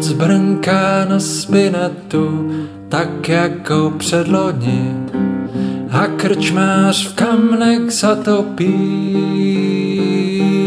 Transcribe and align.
Noc 0.00 0.12
brnká 0.12 1.04
na 1.04 1.20
spinetu, 1.20 2.50
tak 2.88 3.28
jako 3.28 3.92
předloni. 3.98 4.96
A 5.90 6.06
krčmář 6.06 7.08
v 7.08 7.14
kamnek 7.14 7.90
zatopí. 7.90 9.12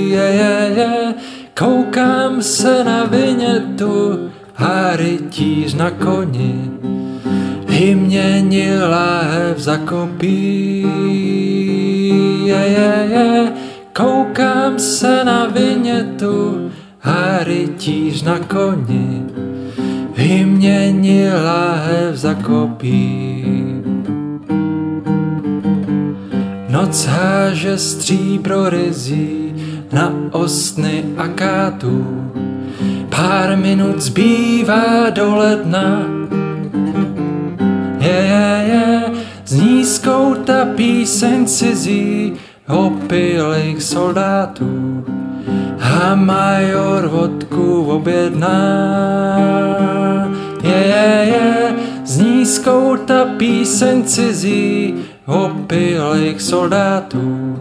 Je, 0.10 0.22
je, 0.22 0.72
je, 0.76 1.14
koukám 1.58 2.42
se 2.42 2.84
na 2.84 3.04
vinětu 3.04 4.30
a 4.56 4.96
rytíř 4.96 5.74
na 5.74 5.92
koni. 5.92 6.72
Hymění 7.68 8.70
láhev 8.90 9.60
zakopí. 9.60 10.86
Je, 12.46 12.64
je, 12.78 13.08
je, 13.12 13.54
koukám 13.94 14.80
se 14.80 15.24
na 15.24 15.46
vinětu 15.46 16.72
a 17.04 17.44
rytíř 17.44 18.24
na 18.24 18.40
koni 18.40 19.24
vymění 20.18 21.30
láhev 21.30 22.16
za 22.16 22.34
kopí. 22.34 23.46
Noc 26.70 27.06
háže 27.06 27.78
stříbro 27.78 28.70
rizí 28.70 29.54
na 29.92 30.14
ostny 30.32 31.04
a 31.18 31.28
kátů. 31.28 32.32
Pár 33.10 33.58
minut 33.58 34.02
zbývá 34.02 35.10
do 35.10 35.36
ledna. 35.36 36.08
Je, 38.00 38.10
je, 38.10 38.66
je, 38.68 39.04
zní 39.46 39.84
ta 40.44 40.66
píseň 40.66 41.46
cizí 41.46 42.34
opilých 42.68 43.84
soldátů 43.84 45.04
a 46.04 46.16
major 46.16 47.08
vodku 47.08 47.84
objedná. 47.84 48.60
Je, 50.64 50.76
je, 50.76 51.10
je, 51.28 51.76
zní 52.06 52.46
ta 52.98 53.26
píseň 53.38 54.04
cizí 54.04 54.96
opilých 55.26 56.42
soldátů 56.42 57.60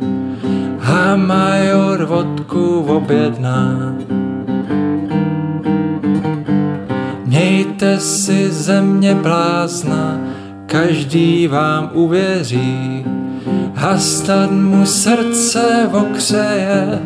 a 0.82 1.16
major 1.16 2.04
vodku 2.04 2.80
objedná. 2.82 3.94
Mějte 7.26 8.00
si 8.00 8.50
země 8.50 9.14
blázna, 9.14 10.18
každý 10.66 11.46
vám 11.46 11.90
uvěří, 11.94 13.04
a 13.76 13.98
mu 14.50 14.86
srdce 14.86 15.90
okřeje 15.92 17.00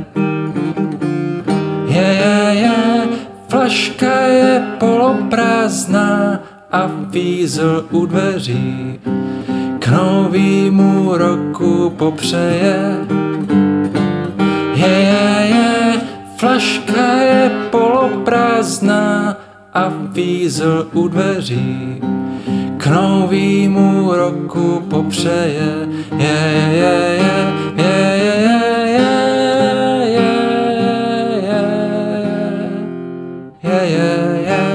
je, 2.07 2.55
je, 2.55 2.55
je, 2.55 3.09
flaška 3.49 4.21
je 4.21 4.65
poloprázdná 4.79 6.41
a 6.73 6.91
vízl 7.11 7.87
u 7.91 8.07
dveří 8.07 9.01
k 9.79 9.89
novýmu 9.89 11.17
roku 11.17 11.91
popřeje. 11.97 12.97
Je, 14.75 14.89
je, 14.89 15.49
je, 15.49 16.01
flaška 16.37 17.13
je 17.13 17.51
poloprázdná 17.71 19.37
a 19.75 19.93
vízl 20.13 20.89
u 20.93 21.09
dveří 21.09 22.01
k 22.77 22.87
novýmu 22.87 24.13
roku 24.15 24.83
popřeje. 24.91 25.89
Je, 26.17 26.71
je, 26.73 27.21
je, 27.21 27.76
yeah, 33.91 34.41
yeah. 34.41 34.66